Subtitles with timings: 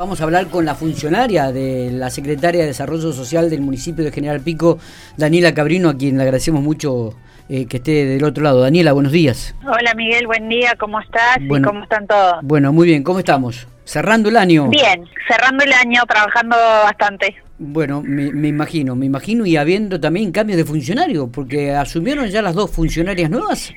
[0.00, 4.10] Vamos a hablar con la funcionaria de la Secretaria de Desarrollo Social del municipio de
[4.10, 4.78] General Pico,
[5.18, 7.12] Daniela Cabrino, a quien le agradecemos mucho
[7.50, 8.62] eh, que esté del otro lado.
[8.62, 9.54] Daniela, buenos días.
[9.62, 12.36] Hola Miguel, buen día, ¿cómo estás y cómo están todos?
[12.40, 13.68] Bueno, muy bien, ¿cómo estamos?
[13.84, 14.70] ¿Cerrando el año?
[14.70, 17.36] Bien, cerrando el año, trabajando bastante.
[17.58, 22.40] Bueno, me, me imagino, me imagino, y habiendo también cambios de funcionario, porque asumieron ya
[22.40, 23.70] las dos funcionarias nuevas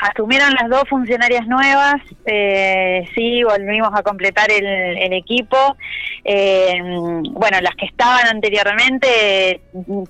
[0.00, 5.76] asumieron las dos funcionarias nuevas, eh, sí, volvimos a completar el, equipo.
[6.24, 6.78] Eh,
[7.30, 9.60] bueno, las que estaban anteriormente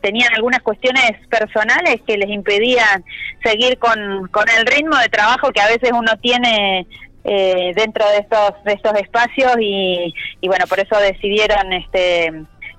[0.00, 3.04] tenían algunas cuestiones personales que les impedían
[3.42, 6.86] seguir con, con el ritmo de trabajo que a veces uno tiene
[7.24, 12.32] eh, dentro de estos, de estos espacios y, y bueno, por eso decidieron este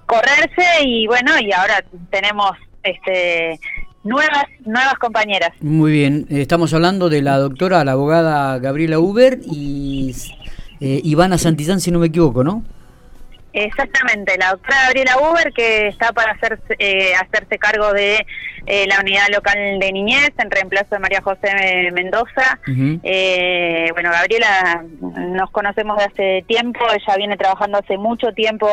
[0.05, 2.51] correrse y bueno, y ahora tenemos
[2.84, 3.59] este
[4.03, 5.51] nuevas, nuevas compañeras.
[5.61, 10.15] Muy bien, estamos hablando de la doctora, la abogada Gabriela Uber y
[10.79, 12.63] eh, Ivana Santillán, si no me equivoco, ¿no?
[13.53, 18.26] Exactamente, la doctora Gabriela Uber que está para hacerse, eh, hacerse cargo de
[18.65, 22.59] eh, la unidad local de niñez en reemplazo de María José Mendoza.
[22.65, 28.70] bueno, Gabriela nos conocemos de hace tiempo, ella viene trabajando hace mucho tiempo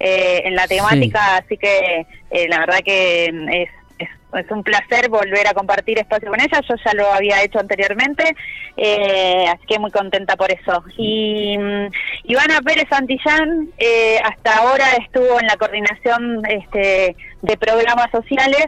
[0.00, 2.04] en la temática, así que
[2.48, 3.26] la verdad que
[3.62, 6.60] es es un placer volver a compartir espacio con ella.
[6.68, 8.34] Yo ya lo había hecho anteriormente,
[8.76, 10.84] eh, así que muy contenta por eso.
[10.96, 11.86] Y mm,
[12.24, 18.66] Ivana Pérez Santillán eh, hasta ahora estuvo en la coordinación este, de programas sociales,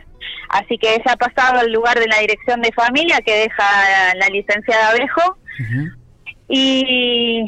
[0.48, 4.28] así que ella ha pasado al lugar de la dirección de familia que deja la
[4.28, 5.36] licenciada Abejo.
[6.50, 7.46] Y,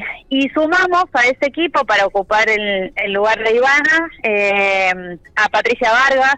[0.53, 6.37] sumamos a ese equipo para ocupar el, lugar de Ivana eh, a Patricia Vargas,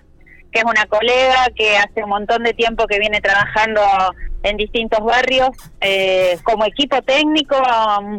[0.53, 3.81] que es una colega que hace un montón de tiempo que viene trabajando
[4.43, 5.51] en distintos barrios
[5.81, 7.57] eh, como equipo técnico,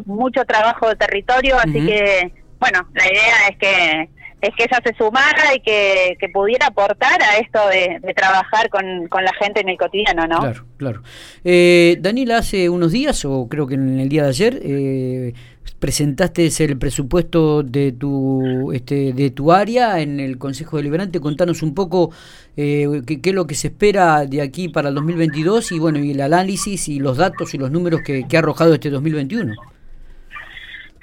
[0.06, 4.10] mucho trabajo de territorio, así que bueno, la idea es que
[4.44, 9.24] es que ella se sumara y que, pudiera aportar a esto de, trabajar con, con,
[9.24, 10.40] la gente en el cotidiano, ¿no?
[10.40, 11.04] Claro, claro.
[11.46, 15.34] Eh, Daniela, hace unos días, o creo que en el día de ayer, eh,
[15.84, 21.20] presentaste el presupuesto de tu este, de tu área en el Consejo Deliberante.
[21.20, 22.12] Contanos un poco
[22.56, 26.12] eh, qué, es lo que se espera de aquí para el 2022 y bueno y
[26.12, 29.56] el análisis y los datos y los números que, que ha arrojado este 2021.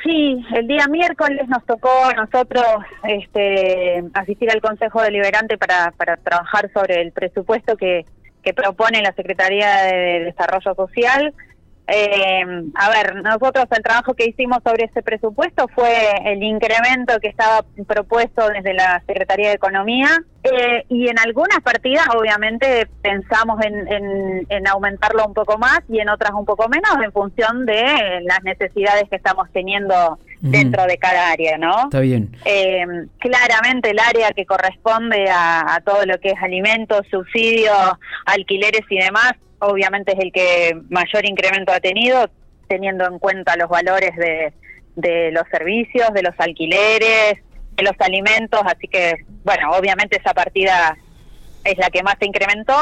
[0.03, 2.65] Sí, el día miércoles nos tocó a nosotros
[3.05, 8.07] este, asistir al Consejo Deliberante para, para trabajar sobre el presupuesto que,
[8.43, 11.35] que propone la Secretaría de Desarrollo Social
[11.93, 15.91] eh, a ver, nosotros el trabajo que hicimos sobre ese presupuesto fue
[16.25, 20.09] el incremento que estaba propuesto desde la Secretaría de Economía
[20.45, 26.09] eh, y en algunas partidas obviamente pensamos en, en, aumentarlo un poco más y en
[26.09, 31.31] otras un poco menos en función de las necesidades que estamos teniendo dentro de cada
[31.31, 31.85] área, ¿no?
[31.85, 32.37] Está bien.
[32.45, 32.87] Eh,
[33.19, 37.93] claramente el área que corresponde a, a todo lo que es alimentos, subsidios,
[38.27, 42.29] alquileres y demás obviamente es el que mayor incremento ha tenido,
[42.69, 44.53] teniendo en cuenta los valores de,
[44.97, 47.35] de los servicios, de los alquileres,
[47.77, 50.97] de los alimentos, así que, bueno, obviamente esa partida
[51.65, 52.75] es la que más se incrementó.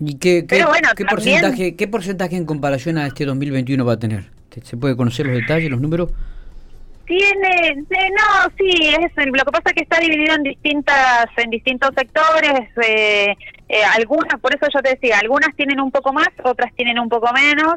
[0.00, 0.64] ¿Y qué, qué,
[0.96, 4.30] ¿qué porcentaje, qué porcentaje en comparación a este 2021 va a tener?
[4.62, 6.10] ¿Se puede conocer los detalles, los números?
[7.06, 11.90] Tiene, no, sí, es, lo que pasa es que está dividido en distintas, en distintos
[11.94, 13.34] sectores, eh,
[13.68, 17.08] eh, algunas, por eso yo te decía, algunas tienen un poco más, otras tienen un
[17.08, 17.74] poco menos,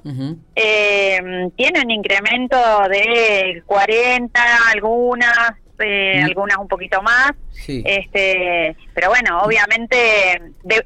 [0.55, 2.57] eh, tienen incremento
[2.89, 4.41] de 40,
[4.73, 7.31] algunas, eh, algunas un poquito más,
[7.67, 9.97] este, pero bueno, obviamente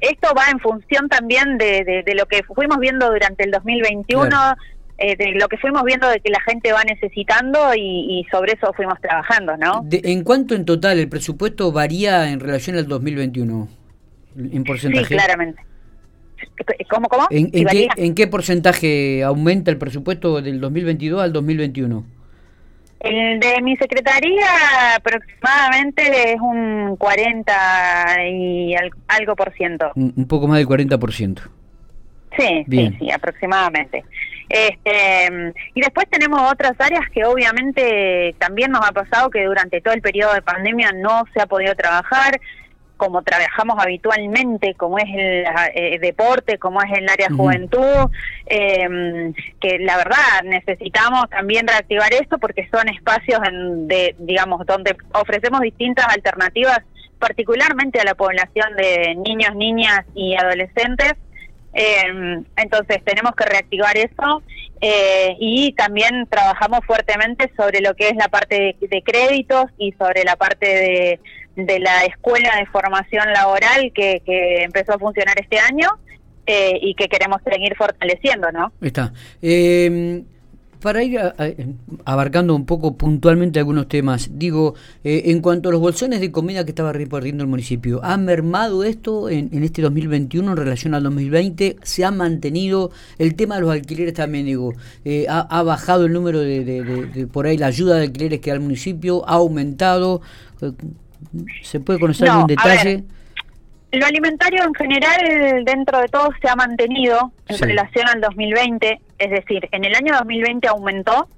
[0.00, 4.28] esto va en función también de, de, lo que fuimos viendo durante el 2021.
[5.02, 8.72] Eh, de lo que fuimos viendo de que la gente va necesitando y, sobre eso
[8.72, 9.84] fuimos trabajando, ¿no?
[9.90, 13.68] ¿En cuánto en total el presupuesto varía en relación al 2021?
[14.36, 15.06] ¿En porcentaje?
[15.06, 15.60] Sí, claramente.
[16.88, 17.26] ¿Cómo, cómo?
[17.30, 22.04] ¿En, qué, ¿En, qué, porcentaje aumenta el presupuesto del 2022 al 2021?
[23.00, 28.74] El de mi secretaría aproximadamente es un 40 y
[29.08, 29.90] algo por ciento.
[29.96, 31.42] Un, poco más del 40 por ciento.
[32.38, 34.04] Sí, sí, sí, aproximadamente.
[34.52, 39.94] Este, y después tenemos otras áreas que obviamente también nos ha pasado que durante todo
[39.94, 42.38] el periodo de pandemia no se ha podido trabajar
[42.98, 45.44] como trabajamos habitualmente, como es el
[45.74, 48.10] eh, deporte, como es el área juventud,
[48.46, 54.94] em, que la verdad necesitamos también reactivar esto porque son espacios en de, digamos, donde
[55.14, 56.80] ofrecemos distintas alternativas,
[57.18, 61.14] particularmente a la población de niños, niñas y adolescentes,
[61.74, 64.42] Eh, entonces tenemos que reactivar eso
[64.80, 70.24] eh, y también trabajamos fuertemente sobre lo que es la parte de, créditos y sobre
[70.24, 71.20] la parte de,
[71.56, 75.88] de, la escuela de formación laboral que, que empezó a funcionar este año
[76.46, 78.72] eh, y que queremos seguir fortaleciendo, ¿no?
[78.80, 79.12] Está.
[80.82, 81.20] Eh, para ir
[82.04, 84.74] abarcando un poco puntualmente algunos temas, digo,
[85.04, 88.82] eh, en cuanto a los bolsones de comida que estaba repartiendo el municipio, ¿ha mermado
[88.82, 91.76] esto en, este 2021 en relación al 2020?
[91.82, 94.74] ¿Se ha mantenido el tema de los alquileres también, digo,
[95.04, 98.62] eh, ha, bajado el número de, por ahí la ayuda de alquileres que da el
[98.62, 99.24] municipio?
[99.28, 100.20] ¿Ha aumentado?
[101.62, 103.04] ¿Se puede conocer algún detalle?
[103.92, 109.30] Lo alimentario en general dentro de todo se ha mantenido en relación al 2020, es
[109.30, 111.28] decir, en el año 2020 aumentó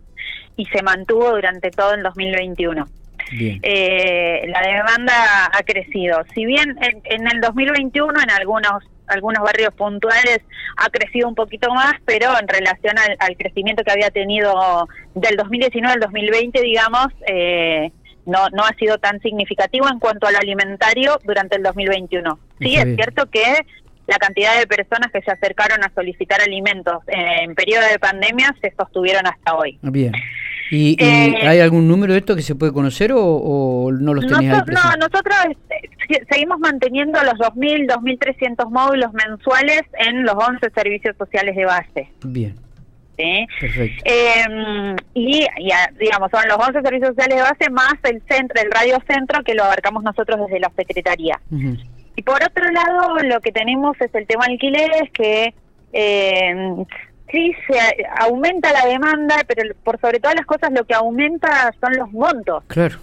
[0.57, 2.87] y se mantuvo durante todo el 2021.
[3.33, 6.23] Eh, la demanda ha crecido.
[6.35, 10.41] Si bien en, el 2021 en algunos algunos barrios puntuales
[10.79, 15.93] ha crecido un poquito más, pero en relación al, crecimiento que había tenido del 2019
[15.93, 17.93] al 2020, digamos, eh,
[18.27, 22.39] no, no ha sido tan significativo en cuanto al alimentario durante el 2021.
[22.61, 23.45] Sí, es cierto que
[24.07, 28.73] la cantidad de personas que se acercaron a solicitar alimentos en periodo de pandemia se
[28.77, 29.79] sostuvieron hasta hoy.
[29.83, 30.13] Bien.
[30.71, 34.51] ¿Y, eh, hay algún número de esto que se puede conocer o, no los tenéis
[34.51, 41.55] No, nosotros este, seguimos manteniendo los 2.000, 2.300 módulos mensuales en los 11 servicios sociales
[41.55, 42.09] de base.
[42.25, 42.55] Bien.
[43.17, 43.47] ¿Sí?
[44.05, 45.47] Eh, y,
[45.99, 49.55] digamos, son los 11 servicios sociales de base más el centro, el radio centro que
[49.55, 51.41] lo abarcamos nosotros desde la Secretaría.
[52.17, 55.55] Y por otro lado, lo que tenemos es el tema alquileres, que
[55.93, 56.85] eh,
[57.31, 61.97] sí se aumenta la demanda, pero por sobre todas las cosas lo que aumenta son
[61.97, 62.63] los montos.
[62.69, 62.99] Claro.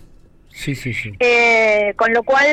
[0.53, 1.13] Sí, sí, sí.
[1.19, 2.47] Eh, con lo cual,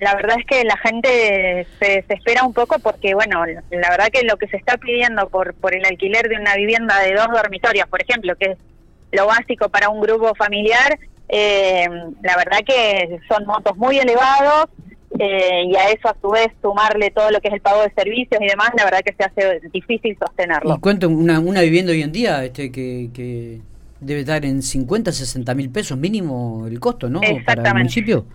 [0.00, 4.22] la verdad es que la gente se, espera un poco porque, bueno, la verdad que
[4.22, 7.86] lo que se está pidiendo por, por el alquiler de una vivienda de dos dormitorios,
[7.88, 8.58] por ejemplo, que es
[9.12, 10.98] lo básico para un grupo familiar,
[11.28, 11.86] eh,
[12.22, 14.66] la verdad que son montos muy elevados
[15.18, 17.92] eh, y a eso a su vez sumarle todo lo que es el pago de
[17.92, 20.76] servicios y demás, la verdad que se hace difícil sostenerlo.
[20.76, 23.60] ¿Y cuánto una, una vivienda hoy en día este que, que
[24.00, 27.20] debe dar en 50, 60 mil pesos mínimo el costo, ¿no?
[27.44, 28.26] Para el municipio.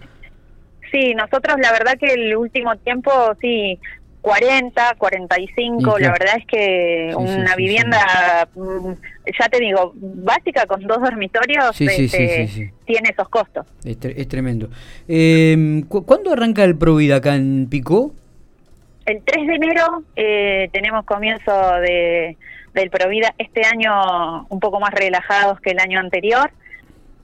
[0.92, 3.12] Sí, nosotros la verdad que el último tiempo,
[3.42, 3.80] sí,
[4.24, 8.92] 40, 45, la verdad es que una vivienda, mm,
[9.38, 13.66] ya te digo, básica con dos dormitorios, este, tiene esos costos.
[13.84, 14.70] Es, tremendo.
[15.10, 18.14] Eh, ¿Cuándo arranca el Provida acá en Picó?
[19.06, 21.52] El 3 de enero eh, tenemos comienzo
[21.82, 22.38] de
[22.74, 26.52] del Provida este año un poco más relajados que el año anterior,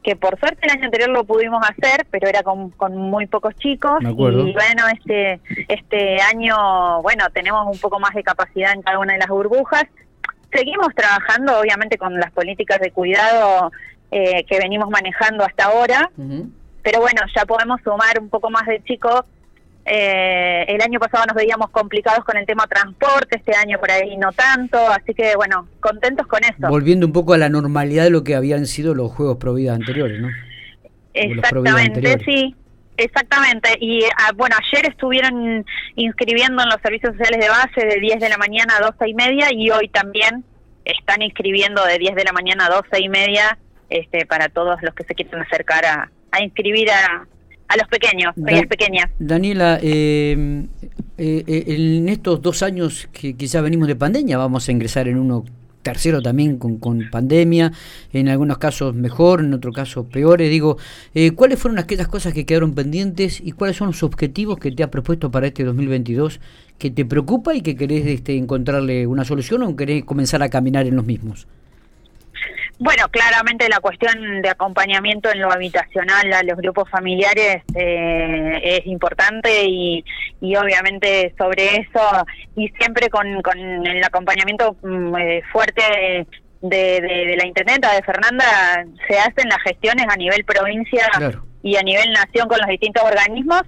[0.03, 3.99] que por suerte el año anterior lo pudimos hacer, pero era con, muy pocos chicos.
[4.01, 9.13] Y bueno, este, este año, bueno, tenemos un poco más de capacidad en cada una
[9.13, 9.83] de las burbujas.
[10.53, 13.71] Seguimos trabajando, obviamente, con las políticas de cuidado
[14.11, 16.09] eh, que venimos manejando hasta ahora,
[16.81, 19.25] pero bueno, ya podemos sumar un poco más de chicos
[19.91, 24.15] eh, el año pasado nos veíamos complicados con el tema transporte, este año por ahí
[24.17, 26.67] no tanto, así que bueno, contentos con eso.
[26.69, 30.21] Volviendo un poco a la normalidad de lo que habían sido los Juegos Provida anteriores,
[30.21, 30.29] ¿no?
[31.13, 32.55] Exactamente, sí.
[32.97, 35.65] Exactamente, y ah, bueno, ayer estuvieron
[35.95, 39.13] inscribiendo en los servicios sociales de base de 10 de la mañana a 12 y
[39.13, 40.43] media y hoy también
[40.83, 43.57] están inscribiendo de 10 de la mañana a 12 y media
[43.89, 47.25] este, para todos los que se quieren acercar a, a inscribir a,
[47.69, 49.11] a los pequeños, a pequeñas.
[49.19, 50.65] Daniela, eh,
[51.17, 55.19] eh, eh, en estos dos años que quizás venimos de pandemia, vamos a ingresar en
[55.19, 55.45] uno
[55.83, 57.71] tercero también con, con pandemia,
[58.11, 60.49] en algunos casos mejor, en otros casos peores.
[60.49, 60.77] Digo,
[61.35, 64.89] ¿cuáles fueron aquellas cosas que quedaron pendientes y cuáles son los objetivos que te has
[64.89, 66.41] propuesto para este 2022
[66.79, 70.87] que te preocupa y que querés este, encontrarle una solución o querés comenzar a caminar
[70.87, 71.47] en los mismos?
[72.81, 78.87] Bueno, claramente la cuestión de acompañamiento en lo habitacional a los grupos familiares eh, es
[78.87, 80.05] importante y,
[80.39, 86.25] y, obviamente sobre eso y siempre con, con el acompañamiento mm, eh, fuerte
[86.61, 91.05] de, de, la intendenta de Fernanda se hacen las gestiones a nivel provincia
[91.61, 93.63] y a nivel nación con los distintos organismos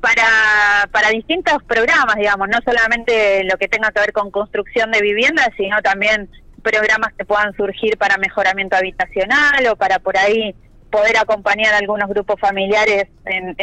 [0.00, 5.00] para, para distintos programas, digamos, no solamente lo que tenga que ver con construcción de
[5.00, 6.30] viviendas, sino también
[6.66, 10.54] programas que puedan surgir para mejoramiento habitacional o para por ahí
[10.90, 13.54] poder acompañar a algunos grupos familiares en,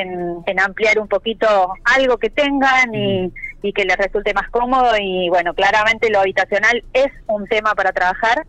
[0.45, 1.48] en, ampliar un poquito
[1.83, 3.31] algo que tengan y,
[3.62, 4.93] y, que les resulte más cómodo.
[5.00, 8.45] Y bueno, claramente lo habitacional es un tema para trabajar.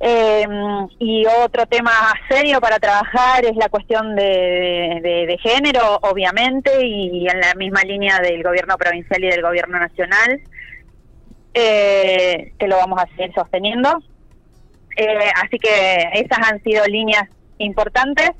[0.00, 1.92] Em, y otro tema
[2.28, 8.20] serio para trabajar es la cuestión de, de, género, obviamente, y en la misma línea
[8.20, 10.40] del gobierno provincial y del gobierno nacional
[11.58, 14.02] eh, que lo vamos a seguir sosteniendo.
[14.96, 17.24] Eh, así que esas han sido líneas
[17.58, 18.30] importantes.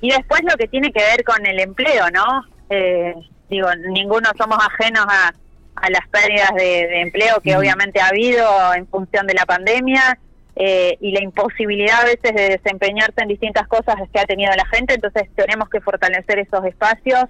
[0.00, 2.42] Y después lo que tiene que ver con el empleo, ¿no?
[2.70, 3.14] Eh,
[3.48, 5.32] digo, ninguno somos ajenos a,
[5.76, 10.18] a las pérdidas de, empleo que obviamente ha habido en función de la pandemia
[10.56, 14.64] eh, y la imposibilidad a veces de desempeñarse en distintas cosas que ha tenido la
[14.66, 17.24] gente, entonces tenemos que fortalecer esos espacios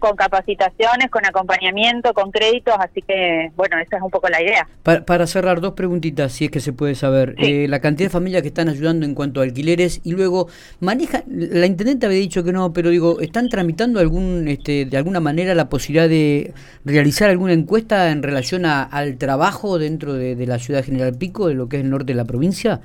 [0.00, 4.66] con capacitaciones, con acompañamiento, con créditos, así que bueno, esa es un poco la idea.
[4.82, 7.36] Para, cerrar, dos preguntitas, si es que se puede saber.
[7.38, 10.48] Eh, la cantidad de familias que están ayudando en cuanto a alquileres y luego
[10.80, 15.20] maneja, la intendente había dicho que no, pero digo, ¿están tramitando algún, este, de alguna
[15.20, 16.52] manera la posibilidad de
[16.84, 21.54] realizar alguna encuesta en relación al trabajo dentro de, la ciudad de General Pico, de
[21.54, 22.80] lo que es el norte de la provincia?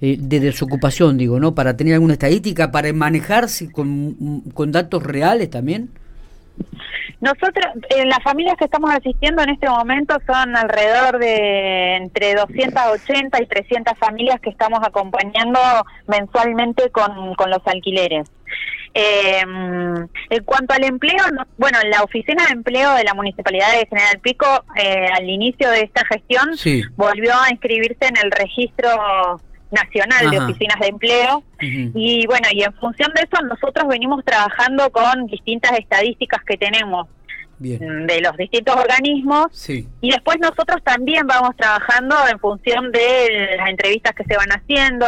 [0.00, 1.54] Eh, de desocupación, digo, ¿no?
[1.54, 5.88] Para tener alguna estadística, para manejarse con, con datos reales también.
[7.20, 13.42] Nosotros, en las familias que estamos asistiendo en este momento son alrededor de entre 280
[13.42, 15.58] y 300 familias que estamos acompañando
[16.06, 18.30] mensualmente con, con los alquileres.
[18.98, 21.22] Eh, en cuanto al empleo,
[21.58, 25.82] bueno, la oficina de empleo de la Municipalidad de General Pico eh, al inicio de
[25.82, 26.48] esta gestión
[26.96, 28.88] volvió a inscribirse en el registro
[29.70, 31.42] nacional de oficinas de empleo.
[31.60, 37.08] Y bueno y en función de eso nosotros venimos trabajando con distintas estadísticas que tenemos
[37.58, 39.68] mm, de los distintos organismos.
[39.68, 45.06] Y después nosotros también vamos trabajando en función de las entrevistas que se van haciendo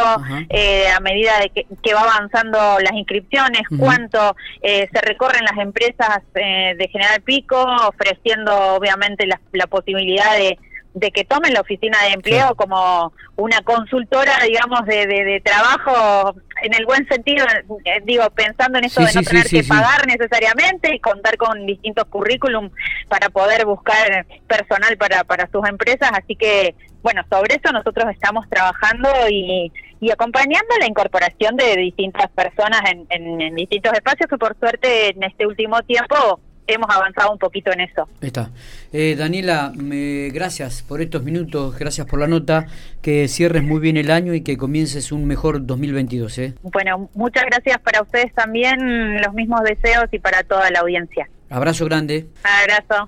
[0.49, 6.19] eh, a medida de que, va avanzando las inscripciones cuánto eh, se recorren las empresas
[6.35, 10.57] eh, de General Pico ofreciendo obviamente la posibilidad de
[10.93, 16.73] de que tomen la oficina de empleo como una consultora, digamos, de, de, trabajo en
[16.73, 17.45] el buen sentido,
[17.85, 22.05] eh, digo, pensando en eso de no tener que pagar necesariamente y contar con distintos
[22.05, 22.69] currículum
[23.07, 26.09] para poder buscar personal para, para sus empresas.
[26.11, 32.29] Así que, bueno, sobre eso nosotros estamos trabajando y, y acompañando la incorporación de distintas
[32.31, 34.27] personas en, en distintos espacios.
[34.27, 36.41] Que por suerte en este último tiempo
[36.73, 38.07] hemos avanzado un poquito en eso.
[38.21, 38.49] Está.
[38.91, 42.65] Eh, Daniela, me, gracias por estos minutos, gracias por la nota,
[43.01, 46.37] que cierres muy bien el año y que comiences un mejor 2022.
[46.39, 46.53] ¿eh?
[46.63, 51.29] Bueno, muchas gracias para ustedes también, los mismos deseos y para toda la audiencia.
[51.49, 52.27] Abrazo grande.
[52.43, 53.07] Abrazo.